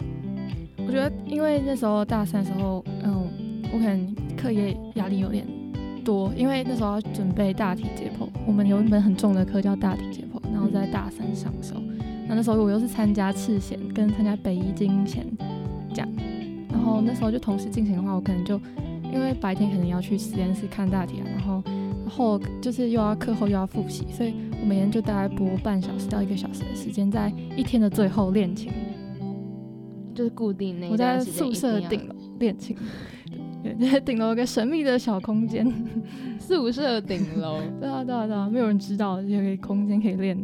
[0.77, 3.29] 我觉得，因为那时候大三的时候，嗯，
[3.71, 5.45] 我可能课业压力有点
[6.03, 11.81] 多，因为那时候要准备大体解剖，我们有一门很重的课叫大体解剖，然后在大三上时候。
[12.27, 15.78] 那那时候我又是参加赤贤跟参加北医金贤奖，然
[16.99, 18.59] 后那时候就同时进行的话，我可能就
[19.03, 21.63] 因为白天可能要去实验室看大体啊，然后
[22.07, 28.71] 后就是又要课后又要复习，所以我每天就大概播半小时到一个小时的时间，在一天的最后练琴。
[30.13, 32.75] 就是固定那我 在宿舍顶楼练琴，
[33.63, 35.65] 对，顶楼有个神秘的小空间，
[36.37, 40.37] 宿舍顶楼， 对啊对啊对啊，没有人知道有个空间可以练。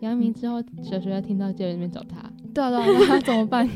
[0.00, 3.68] 杨明之后小学要听到就在那边找他，对啊对啊，那怎么办？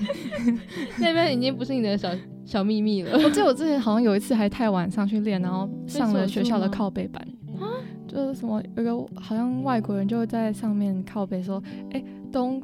[1.01, 2.11] 那边已经不是你的小
[2.45, 3.12] 小秘密了。
[3.19, 7.23] 我记得我 之前好像有一次还太晚上去练，然后上了学校的靠背板
[7.61, 7.65] 啊，
[8.07, 11.62] 就是什么有个好像外国人就会在上面靠背说，
[11.93, 12.62] 哎，don't。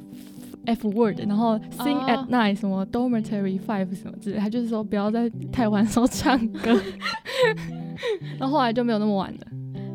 [0.65, 6.81] F word，然后 sing at night，什么 dormitory five 什么之类，他就是说不要在太晚时候唱歌。
[8.39, 9.41] 然后后来就没有那么晚了，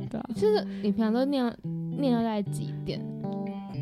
[0.10, 0.30] 对啊。
[0.36, 1.50] 就是你平常都念
[1.98, 3.00] 念到在几点？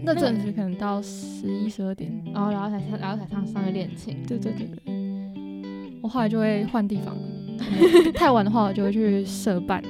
[0.04, 4.18] 那阵子可能到十一十二点，然后然后才上然后才上上去练琴。
[4.28, 6.00] 对对对对。
[6.02, 7.18] 我后来就会换地方，
[8.14, 9.82] 太晚的话我就会去社办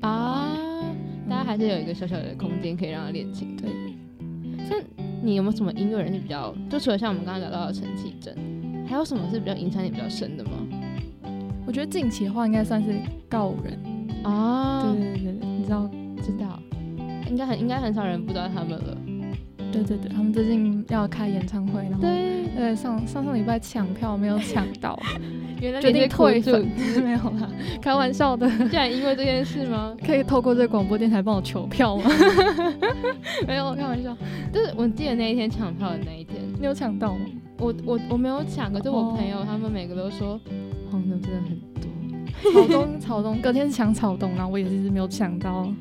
[0.00, 0.08] 啊。
[0.10, 0.56] 啊，
[1.28, 3.56] 大家还是有一个小小的空间可以让他练琴。
[3.56, 3.70] 对。
[4.68, 4.78] 像。
[5.24, 8.36] 你有没有什么音乐人是比较，就除了像我们刚刚聊到的陈绮贞，
[8.88, 10.50] 还有什么是比较影响你比较深的吗？
[11.64, 12.92] 我觉得近期的话，应该算是
[13.28, 13.78] 告五人
[14.24, 14.82] 啊。
[14.82, 15.88] 对对对对，你知道
[16.20, 16.60] 知道，
[17.30, 18.98] 应该很应该很少人不知道他们了。
[19.72, 24.98] 对对对，他们最近要开演唱会，然后对对上上上礼拜抢票没有抢到。
[25.60, 26.68] 原来决定退粉
[27.04, 27.48] 没有啦，
[27.80, 28.48] 开玩笑的。
[28.68, 29.94] 竟然因为这件事吗？
[30.04, 32.10] 可以透过这个广播电台帮我求票吗？
[33.46, 34.16] 没有，开玩笑。
[34.52, 37.20] 就是我记得那一天抢票的那一天，你有抢到吗？
[37.58, 40.38] 我我我没有抢，可是我朋友他们每个都说
[40.90, 41.92] 黄牛真的很多。
[42.52, 45.72] 草东草东，隔天是抢草东，然后我也是没有抢到，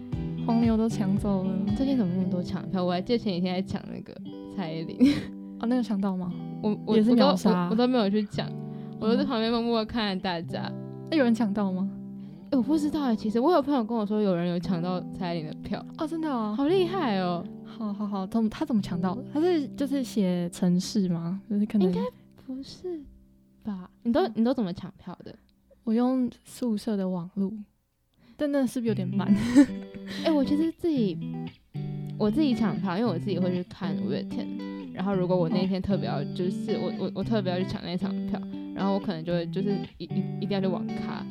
[0.52, 1.66] 黄牛都抢走了。
[1.78, 2.84] 最近怎么那么多抢票？
[2.84, 4.14] 我还记得前几天还抢那个
[4.54, 5.14] 蔡依林。
[5.62, 6.30] 哦，那个抢到吗？
[6.62, 8.52] 我我也是秒杀，我都没有去抢。
[9.00, 10.70] 我就在旁边默默看着大家，
[11.10, 11.90] 那有人抢到吗？
[12.52, 13.16] 哎，我不知道哎。
[13.16, 17.42] 其实我有朋友跟我说，有人有抢到蔡依林的票哦，真的哦，好厉害哦。
[17.64, 19.24] 好好好，他他怎么抢到的？
[19.34, 21.40] 他是就是写城市吗？
[21.50, 22.02] 就是可能应该
[22.46, 23.02] 不是
[23.64, 23.90] 吧？
[24.04, 25.34] 你都你都怎么抢票的？
[25.86, 27.54] 我用宿舍的网路，
[28.42, 29.32] 但那是不是有点慢？
[30.26, 31.16] 哎，我其实自己
[32.18, 34.48] 我自己抢票，因为我自己会去看五月天，
[34.92, 38.42] 然后如果我那天特别要，就是我我我特别要去抢那场票。
[38.74, 41.24] 然后我可能就会就是一一一定要去网咖，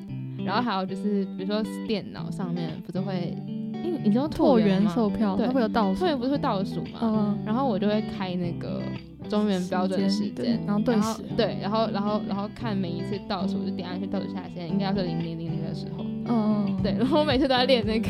[0.44, 3.36] 然后还有就是比如说电脑上面不是会，
[3.82, 8.80] 因为你知道拓元售票，对，会有倒数，拓元不是会倒数嘛，嗯，然后我就会开那个
[9.28, 18.08] 中原标准时间，然后对时，对，然后然后然后看每一次倒数就点下去倒数下线，应该要是零零零零的时候，嗯，对，然后我每次都在练那个。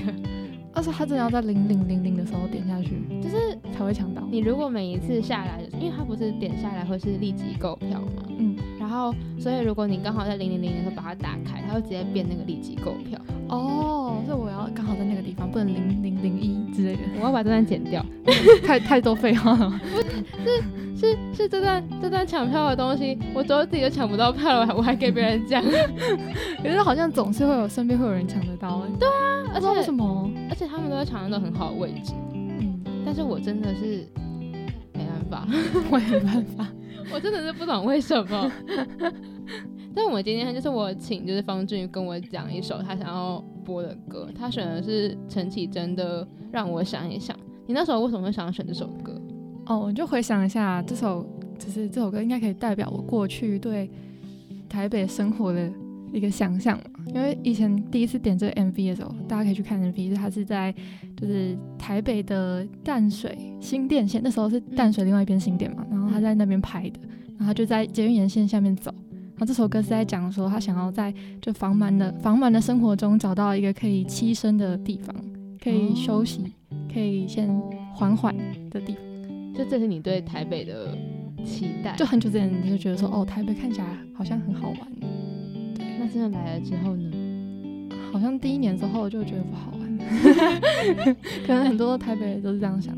[0.73, 4.23] 而且他真的要在零零零零的时候点下去，就是才会抢到。
[4.31, 13.19] 你如果每一次下来，因为他不是点下来会是立即购票嘛，嗯，然后所以如果你刚好在零零零的时候把它打开，它会直接变那个立即购票。
[13.49, 17.01] 哦，所以我要刚好在那个地方，不能零零零一之类的。
[17.19, 18.05] 我要把这段剪掉，
[18.67, 19.81] 太太多废话了。
[20.45, 25.63] 是是是这段这段抢票的东西，我都自己都抢不到票了，我还给别人讲。
[26.63, 28.83] 可是好像总是会有身边会有人抢得到。
[28.99, 30.31] 对啊，而且为什么？
[30.49, 32.13] 而且他们都在抢那种很好的位置。
[32.35, 34.07] 嗯，但是我真的是
[34.93, 35.49] 没办法，
[35.91, 36.67] 我也没办法，
[37.13, 38.53] 我真的是不懂为什么。
[39.95, 47.37] 但我们今天就是我请就是方俊跟我讲一首他想要播的歌，他选的是陈绮贞的《让我想一想》。
[47.67, 49.21] 你那时候为什么会想要选这首歌？
[49.67, 51.27] 哦，我就回想一下，这首
[51.59, 53.91] 就是这首歌应该可以代表我过去对
[54.69, 55.71] 台北生活的
[56.13, 56.79] 一个想象。
[57.15, 60.75] 因为以前第一次点这个 MV 的时候，大家可以去看 MV，它是在
[61.17, 67.01] 就是台北的淡水新店线，那时候是淡水另外一边新店嘛，然后他在那边拍的，
[67.37, 68.93] 然后他就在捷运沿线下面走。
[69.37, 75.15] 然后这首歌是在讲说，他想要在就繁忙的繁忙的生活中找到一个可以栖身的地方，
[75.63, 76.45] 可以休息，
[76.93, 77.49] 可以先
[77.95, 78.37] 缓缓
[78.71, 79.03] 的地方。
[79.55, 80.97] 就这是你对台北的
[81.45, 81.97] 期待。
[81.97, 85.07] 就很久之前就觉得说，哦，台北看起来好像很好玩，那
[86.13, 87.11] 真的来了之后呢？
[88.13, 89.99] 好像第一年之后就觉得不好玩，
[91.47, 92.95] 可能很多台北人都是这样想。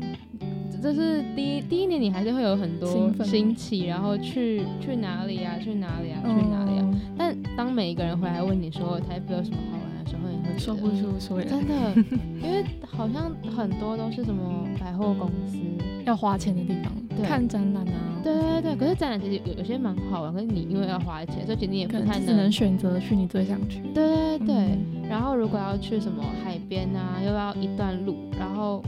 [0.81, 5.55] 这是第一第一年，你还是会有很多兴奇，然后去去哪里啊？
[5.63, 6.19] 去哪里啊？
[6.23, 6.81] 去哪里啊？
[6.81, 9.72] 嗯但当每一个人回来问你说台北有什么好玩
[10.03, 11.73] 的时候，你会觉得说不出所以，真的，
[12.43, 15.57] 因为好像很多都是什么百货公司，
[16.05, 18.75] 要花钱的地方，对看展览啊，对对对。
[18.75, 23.79] 可是展览其实有有些蛮好玩，可是你因为要花钱，所以其实你也不太能只能选择去你最想去。
[23.93, 24.55] 对对对。
[24.55, 28.81] 嗯然后如果要去什么海边啊，又要一段路，然后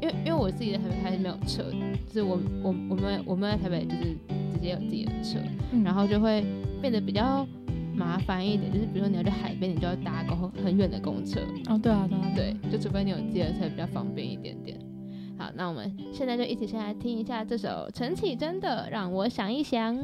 [0.00, 1.62] 因为因为我自己在台北还是没有车，
[2.08, 4.16] 就是我我我们我们在台北就是
[4.52, 5.38] 直接有自己的车，
[5.70, 6.44] 嗯然后就会
[6.80, 7.46] 变得比较
[7.94, 14.78] 麻烦一点，就是比如说你要去海边，你就要搭公很远的公车，哦，对啊，对啊，对，就除非你有自己的车比较方便一点点。
[15.38, 19.96] 好，那我们现在就一起先来听一下这首陈绮贞的《让我想一想》。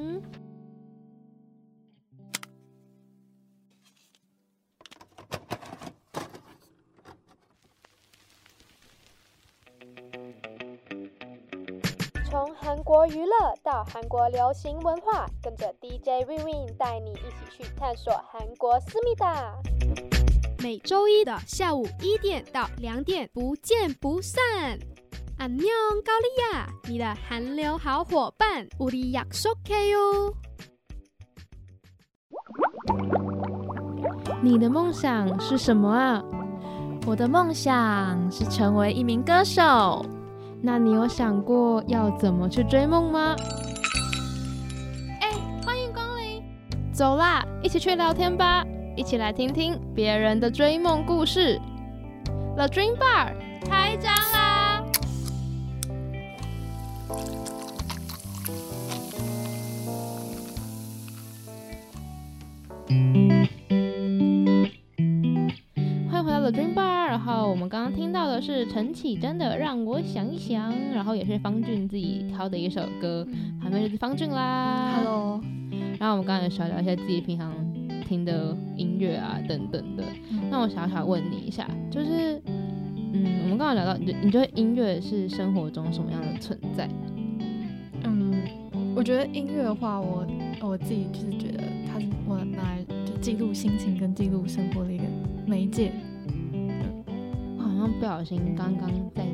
[12.30, 19.54] 从韩国娱乐到韩国流行文化，跟着 DJ Win Win 带你一起去探索韩国思密达。
[20.64, 24.42] 每周一的下午一点到两点，不见不散。
[25.38, 25.68] 안녕
[26.06, 30.34] 高丽亚，你的韩流好伙伴，우리약속해요。
[34.42, 36.24] 你的梦想是什么啊？
[37.06, 40.06] 我的梦想是成为一名歌手。
[40.61, 43.37] 那你有想过要怎么去追梦吗？
[45.21, 45.31] 哎，
[45.65, 46.43] 欢迎光临！
[46.93, 48.65] 走啦，一起去聊天吧，
[48.97, 51.61] 一起来听听别人的追梦故事。
[52.57, 53.35] The Dream Bar
[68.79, 73.27] 陈绮贞的《让我想一想》，然后也是方俊自己挑的一首歌，
[73.61, 74.93] 旁边就是方俊啦。
[74.95, 75.41] Hello，
[75.99, 77.53] 然后我们刚刚也小聊一下自己平常
[78.07, 80.05] 听的音乐啊等等的。
[80.49, 86.89] 那我小小问你一下，就是，嗯，我们刚刚聊到，你觉你觉得音乐是生活中什么样的存在？
[88.05, 88.41] 嗯，
[88.95, 90.25] 我觉得音乐的话，我
[90.61, 95.03] 我自己就是觉得它是我拿来就记录心情跟记录生活的一个
[95.49, 95.91] 媒介。
[97.79, 99.25] 我好像不小心刚刚在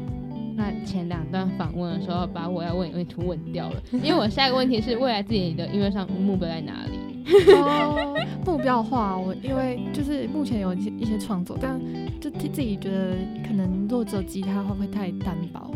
[0.54, 7.24] 那前两段访问的时候，把我要问的问题问掉了， 因为我下一个问题是未来自己的音乐上目标在哪里？
[7.56, 11.80] 哦，目标的话，我因为就是目前有一些一些创作，但
[12.20, 15.70] 就自自己觉得可能如果只有吉他的话会太单薄，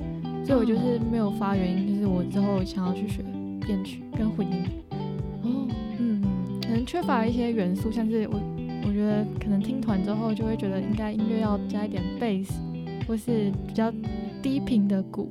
[0.44, 3.24] 所以我就是没有发原因，就是我之后想要去学
[3.66, 4.62] 编曲跟混音。
[5.42, 5.66] 哦，
[5.98, 6.22] 嗯，
[6.60, 8.38] 可能缺乏一些元素，像是我
[8.86, 12.54] 我觉得可能听团之后就会觉得应该音乐要加一点贝斯，
[13.06, 13.92] 或是比较
[14.42, 15.28] 低频的鼓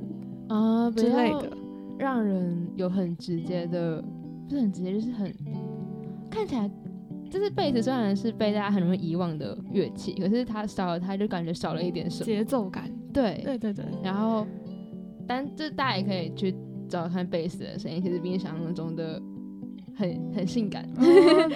[0.48, 1.50] 啊之类的。，
[1.98, 4.02] 让人有很直接的，
[4.48, 5.34] 不是很直接，就是很
[6.30, 6.70] 看起来，
[7.28, 12.24] 就是贝斯虽然是被大家很容易遗忘的乐器，可是它少了它就感觉少了一点什么。
[12.24, 12.90] 节奏感。
[13.12, 14.46] 对，对对对，然后，
[15.26, 16.52] 但这大家也可以去
[16.88, 19.20] 找找看贝斯的声音，其实比你想象中的
[19.98, 20.84] 很很性感。
[20.96, 21.02] 哦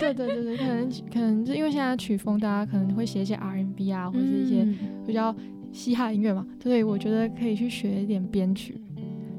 [0.01, 4.77] 对对对对，可能可能就因为现在曲风，大家可能会写一些 R&B 啊，或者是一些嗯
[5.07, 5.35] 比较
[5.73, 8.81] 嘻哈音乐嘛，所以我觉得可以去学一点编曲。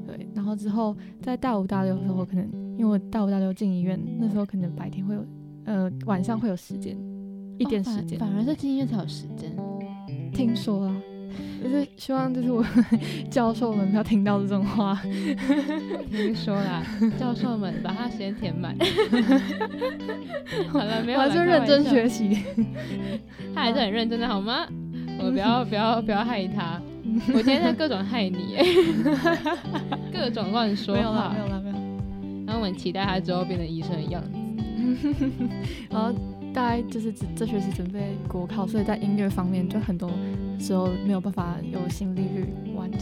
[0.06, 5.24] 对，然后之后在大五大六的时候，可能因为我大五大六进医院，那时候可能白天会有，
[5.64, 6.96] 呃，晚上会有时间，
[7.58, 8.18] 一点时间。
[8.18, 9.54] 反而是进医院才有时间。
[10.32, 11.02] 听说啊，
[11.62, 12.64] 就是希望就是我
[13.30, 15.00] 教授们不要听到这种话。
[16.10, 16.82] 听说啦，
[17.18, 18.76] 教授们把他时间填满。
[20.68, 22.38] 好了，没有了，我还是认真学习。
[23.54, 24.66] 他还是很认真的好吗？
[25.20, 26.80] 我不要不要不要害他，
[27.28, 28.64] 我今天在各种害你哎，
[30.12, 31.38] 各种乱说没有啦，话没。
[31.38, 31.74] 有啦，没有。
[32.46, 34.28] 然后我们期待他之后变成医生的样子。
[35.88, 36.12] 然后
[36.54, 40.08] 大概就是这这学期准备国考，所以在音乐方面就很多
[40.58, 43.00] 时候没有办法有心力去完成。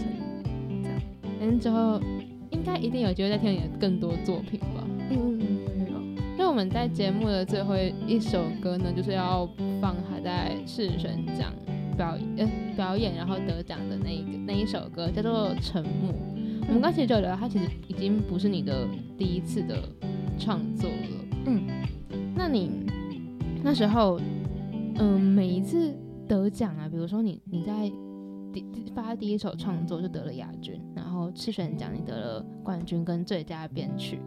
[0.83, 1.01] 这样
[1.41, 2.01] 嗯，之后
[2.51, 4.87] 应该一定有机会再听你的更多作品吧。
[5.11, 6.01] 嗯嗯嗯，有有有。
[6.33, 7.75] 因为我们在节目的最后
[8.07, 9.47] 一首歌呢，就是要
[9.81, 11.53] 放他在视选奖
[11.95, 16.11] 表呃表演然后得奖的那一个那一首歌，叫做《沉默》。
[16.69, 18.89] 我们刚其实就有聊，它其实已经不是你的
[19.19, 19.77] 第一次的
[20.39, 21.43] 创作了。
[21.47, 21.63] 嗯，
[22.35, 22.71] 那你
[23.65, 24.21] 那时候，
[24.97, 25.97] 嗯、每一次
[26.29, 27.91] 得奖啊，比如说你你在
[28.53, 34.19] 第第发第一首创作就得了亚军，然后次选奖你得了冠军跟最佳编曲，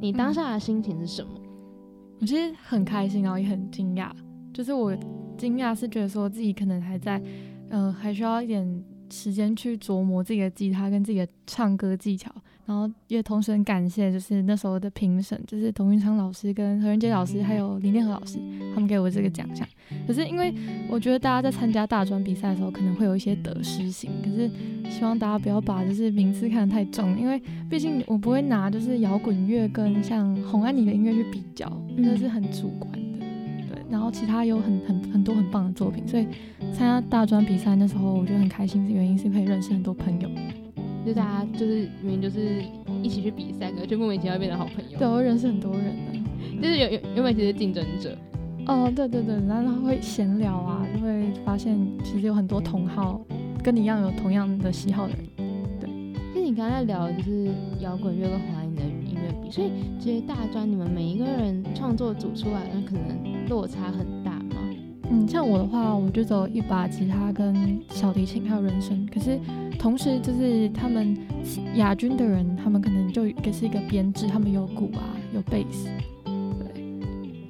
[0.00, 1.30] 你当下的心情是什么？
[2.20, 4.10] 我其实很开心，然后也很惊讶。
[4.52, 4.94] 就是我
[5.38, 7.22] 惊讶是觉得说自己可能还在，
[7.70, 12.30] 呃，还需要一点时间去琢磨自己的吉他跟自己的唱歌技巧。
[12.66, 18.38] 然后也同时很感谢，就是那时候的评审，就是董云昌老师、跟何仁杰老师，还有林念和老师，
[18.72, 19.66] 他们给我这个奖项。
[20.06, 20.54] 可是因为
[20.88, 24.08] 我觉得大家在参加大专比赛的时候，可能会有一些得失心。
[24.22, 24.48] 可是
[24.88, 33.18] 希望大家不要把就是名次看得太重，因为毕竟我不会拿就是摇滚乐跟像红安妮的音乐去比较，那是很主观的。
[33.68, 36.26] 对，然后其他有很很很多很棒的作品，所以
[36.72, 40.30] 参加大专比赛那时候，我觉得很开心，是原因是可以认识很多朋友。
[41.06, 42.62] 就大家就是明明就是
[43.02, 44.98] 一起去比赛，可就莫名其妙变成好朋友。
[44.98, 46.24] 对，我认识很多人呢，
[46.60, 48.16] 就是有有原本其实竞争者。
[48.66, 53.20] 哦，对对对，然后会闲聊啊，就会发现其实有很多同好，
[53.64, 55.26] 跟你一样有同样的喜好的人。
[55.80, 55.88] 对，
[56.34, 57.48] 就你刚才聊就是
[57.80, 64.19] 摇滚乐跟华语的音乐比，所以其实大专你们每一个人创作组出来，那可能落差很大吗？
[65.10, 69.38] 嗯，像我的话，我就走一把吉他跟小提琴还有人声，可是。
[69.78, 71.16] 同时，就是他们
[71.76, 75.88] 亚军的人，他们可能就也是一个编制，他们有鼓啊，有贝斯，
[76.26, 77.00] 对，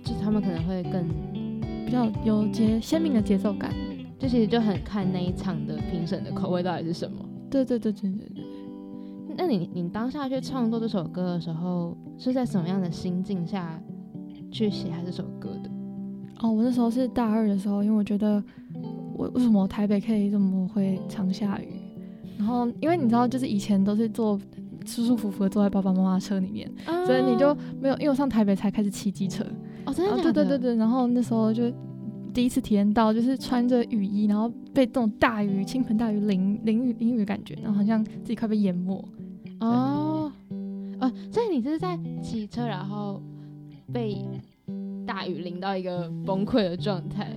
[0.04, 1.08] 就是他们可能会更
[1.84, 3.74] 比较有节鲜明的节奏感。
[4.16, 7.18] 这其实就很看那一场的评审的口味到底是什么。
[7.50, 8.44] 对对对对对对。
[9.36, 13.82] 那你你当下去创作这首歌的时候，是在什么样的心境下
[14.52, 15.59] 去写这首歌的？
[16.42, 18.42] 哦，我那时候是大二的时候，因为我觉得
[19.14, 21.68] 我为什么台北可以这么会常下雨？
[22.38, 24.40] 然后，因为你知道，就是以前都是坐
[24.86, 26.70] 舒舒服服的坐在爸爸妈妈车里面，
[27.06, 27.94] 所以你就没有。
[27.96, 29.44] 因为我上台北才开始骑机车，
[29.84, 30.76] 哦，真的，对对对对。
[30.76, 31.70] 然后那时候就
[32.32, 39.04] 第一次体验到，就是穿着雨衣，然后被这种大雨、倾盆大雨淋淋雨淋雨的感觉，然后好像自己快被淹没。
[39.60, 40.32] 哦，
[40.98, 43.20] 哦，所以你这是在骑车，然后
[43.92, 44.16] 被
[45.06, 47.28] 大雨淋到一个崩溃的状态？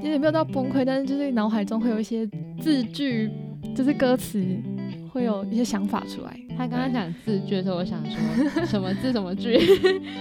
[0.00, 2.26] 其实没有到崩溃，但是就是脑海中会有一些
[2.60, 3.30] 字句。
[3.74, 4.44] 就是歌词
[5.12, 6.36] 会有一些想法出来。
[6.56, 9.56] 他刚刚讲字句的时候，我想说 什么字什么句？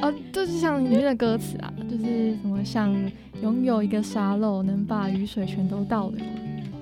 [0.01, 2.93] 哦，就是像里面的歌词啊，就是什么像
[3.41, 6.23] 拥有一个沙漏，能把雨水全都倒流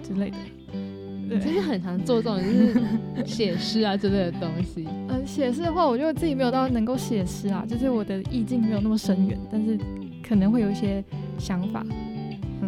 [0.03, 0.37] 之类的。
[1.29, 2.81] 对，其实很常做这种就是
[3.25, 4.85] 写诗啊之类的东西。
[5.07, 9.77] 呃，写诗的话，我觉得自己没有到能够写诗啊，就是我的意境没有那么深远，但是
[10.27, 11.03] 可能会有一些
[11.37, 11.85] 想法。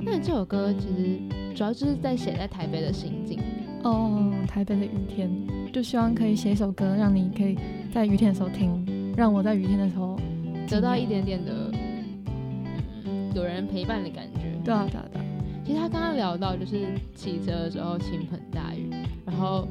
[0.04, 1.20] 那这首歌其实
[1.56, 3.40] 主要就是在写在台北的心境。
[3.84, 5.30] 哦，台北的雨天，
[5.72, 7.58] 就希望可以写一首歌，让你可以
[7.94, 10.20] 在雨天的时候听，让我在雨天的时候
[10.68, 11.72] 得到一点点的
[13.34, 14.42] 有人陪伴的感觉。
[14.64, 15.26] 对啊，对啊，对啊。
[15.66, 18.90] 其实他刚刚聊到就是骑车的时候倾盆大雨，
[19.26, 19.68] 然后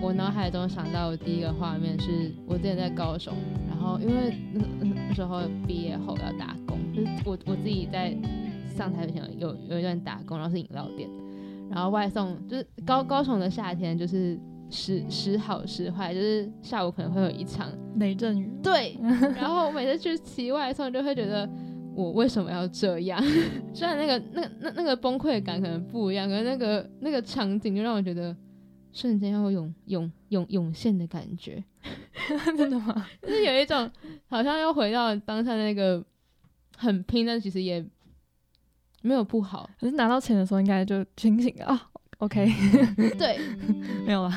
[0.00, 3.32] 我脑海中想到的第一个画面是我之前在高雄，
[3.68, 4.62] 然后因为那
[5.08, 8.16] 那时候毕业后要打工，就是我我自己在
[8.76, 11.08] 上台前有有一段打工，然后是饮料店。
[11.70, 18.50] 然后外送就是高高雄的夏天，就是时时好时坏，就是下午可能会有一场雷阵雨。
[18.62, 18.96] 对，
[19.36, 21.46] 然后我每次去骑外送，就会觉得
[21.94, 23.22] 我为什么要这样？
[23.74, 28.34] 虽然那个那那那个崩溃感可能不一样，可是那个那个场景就让我觉得
[28.94, 31.62] 瞬间要涌涌涌涌现的感觉。
[32.56, 33.06] 真的吗？
[33.20, 33.90] 就是有一种
[34.28, 36.02] 好像要回到当下那个
[36.78, 37.84] 很拼，但其实也。
[39.00, 41.88] 没有不好，可是拿到钱的时候应该就清醒了啊。
[42.18, 42.44] OK，
[43.16, 43.38] 对，
[44.04, 44.30] 没有了。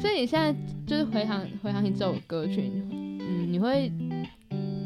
[0.00, 0.54] 所以你现在
[0.86, 3.92] 就是回想回想起这首歌曲，嗯，你会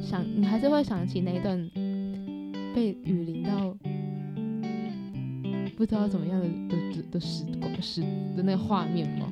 [0.00, 1.58] 想，你还是会想起那一段
[2.74, 3.76] 被雨淋到
[5.76, 8.00] 不知道怎么样的的的时光时
[8.34, 9.30] 的那个画面吗？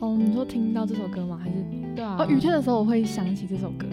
[0.00, 1.40] 哦，你说听到这首歌吗？
[1.42, 1.56] 还是
[1.96, 2.16] 对啊？
[2.20, 3.88] 哦，雨天的时候我会想起这首歌，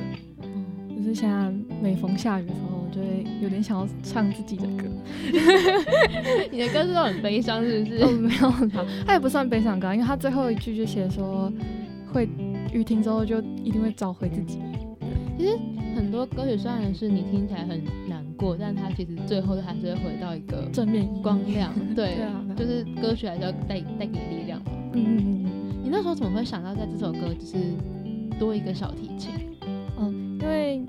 [0.96, 2.81] 就是现在每逢下雨的时候。
[2.92, 4.86] 就会有点想要唱自己的歌，
[6.52, 8.04] 你的歌是都很悲伤，是不是？
[8.04, 8.52] 哦，没有，
[9.08, 11.52] 他也不算悲伤歌，因为他最后一句就写说，
[12.12, 12.28] 会
[12.74, 14.60] 雨停之后就一定会找回自己。
[15.38, 15.58] 其实
[15.96, 21.74] 很多歌曲虽然是你听起来很难过，但它其实最后还是会回到一个正面光亮。
[21.96, 22.18] 对，
[22.56, 24.62] 就是歌曲还是要带带给你力量。
[24.94, 25.52] 嗯嗯嗯。
[25.84, 27.58] 你那时候怎么会想到在这首歌就是
[28.38, 29.32] 多一个小提琴？
[30.00, 30.82] 嗯，因为。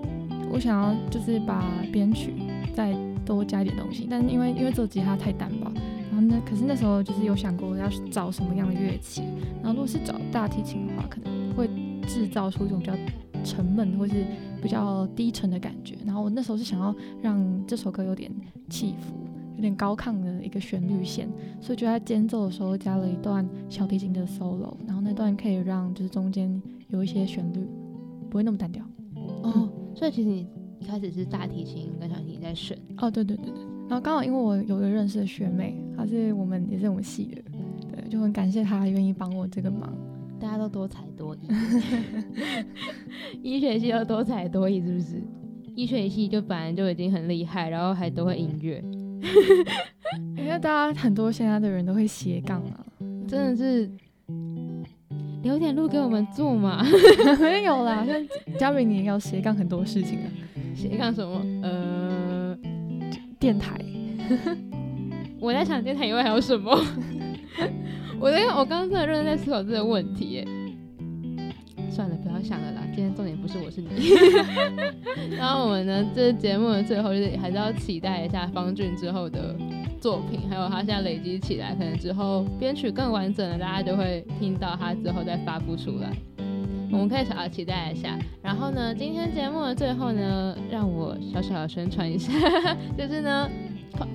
[0.52, 2.34] 我想要就是把编曲
[2.74, 2.94] 再
[3.24, 5.72] 多加一点东西，但因为因为这吉他太单薄，
[6.10, 9.22] 然后呢，可是那时候就是有想过要找什么样的乐器，
[9.62, 11.68] 然后如果是找大提琴的话，可能会
[12.06, 12.92] 制造出一种比较
[13.42, 14.26] 沉闷或是
[14.60, 15.96] 比较低沉的感觉。
[16.04, 18.30] 然后我那时候是想要让这首歌有点
[18.68, 19.14] 起伏，
[19.56, 21.28] 有点高亢的一个旋律线，
[21.60, 27.66] 所以就在间奏的时候加了一段小提琴的 solo，然后那段可以让就是中间有一些旋律
[28.28, 28.84] 不会那么单调。
[30.02, 30.04] 哦。
[30.04, 30.46] 所以其实你
[30.80, 37.42] 一开始是大提琴跟小提琴在选，哦，对对对对，然后刚好因为我有个认识的学妹，她是我们也是我们系的，
[37.94, 39.96] 对，就很感谢她愿意帮我这个忙。
[40.40, 41.48] 大家都多才多艺，
[43.42, 45.22] 医学系又多才多艺，是不是？
[45.76, 48.82] 医学系就本来就已经很厉害，然后还都会音乐，
[50.36, 52.84] 因为大家很多现在的人都会斜杠啊，
[53.28, 53.88] 真的是
[55.42, 56.84] 留点路给我们做嘛。
[57.40, 58.16] 没有啦，像
[58.58, 60.26] 嘉敏你也要斜杠很多事情啊，
[60.74, 61.40] 斜杠什么？
[61.62, 62.56] 呃，
[63.38, 63.78] 电台。
[65.40, 66.70] 我在想电台以外还有什么？
[68.20, 70.46] 我在我刚刚真的认真在思考这个问题耶。
[71.90, 72.82] 算了，不要想了啦。
[72.94, 73.88] 今天重点不是我是你。
[75.36, 79.54] 然后我们呢，这节目的最后就是还是要期待一下方俊之后的
[80.02, 86.10] 作品，还有他现在累积起来，可能之后编曲更完整了，大家就会听到他之后再发布出来。
[86.90, 88.18] 我们可以小小期待一下。
[88.42, 92.32] 然后呢，今天节目的最后呢，让我小小的宣传一下，
[92.98, 93.48] 就是呢。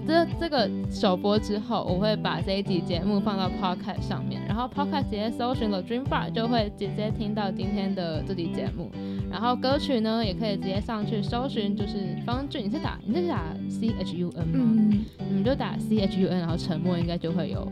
[0.08, 8.92] 这这个首播之后，我会把这一集节目放到 Podcast 上面，然后 Podcast 直接搜寻了 Dream Bar 就会直接听到今天的这集节目。
[9.30, 14.74] 然后歌曲呢，也可以直接上去搜寻，就是方俊，你是打你是打 C H U N 吗？
[14.74, 17.70] 嗯，你们就打 C H U N，然后沉默应该就会有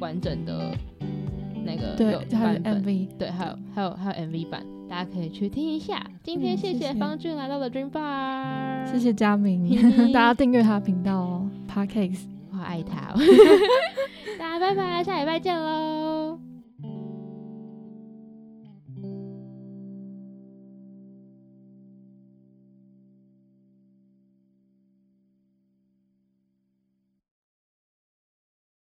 [0.00, 0.70] 完整的
[1.64, 4.62] 那个对，还有 MV，对，还有还有还有 MV 版。
[4.92, 6.04] 大家可以去听一下。
[6.22, 9.66] 今天谢谢方俊来到了 Dream Bar，谢谢佳明，
[10.12, 13.14] 大家订阅他频道哦 p a r k a s 我爱他。
[14.38, 16.11] 大家拜拜，下礼拜见喽。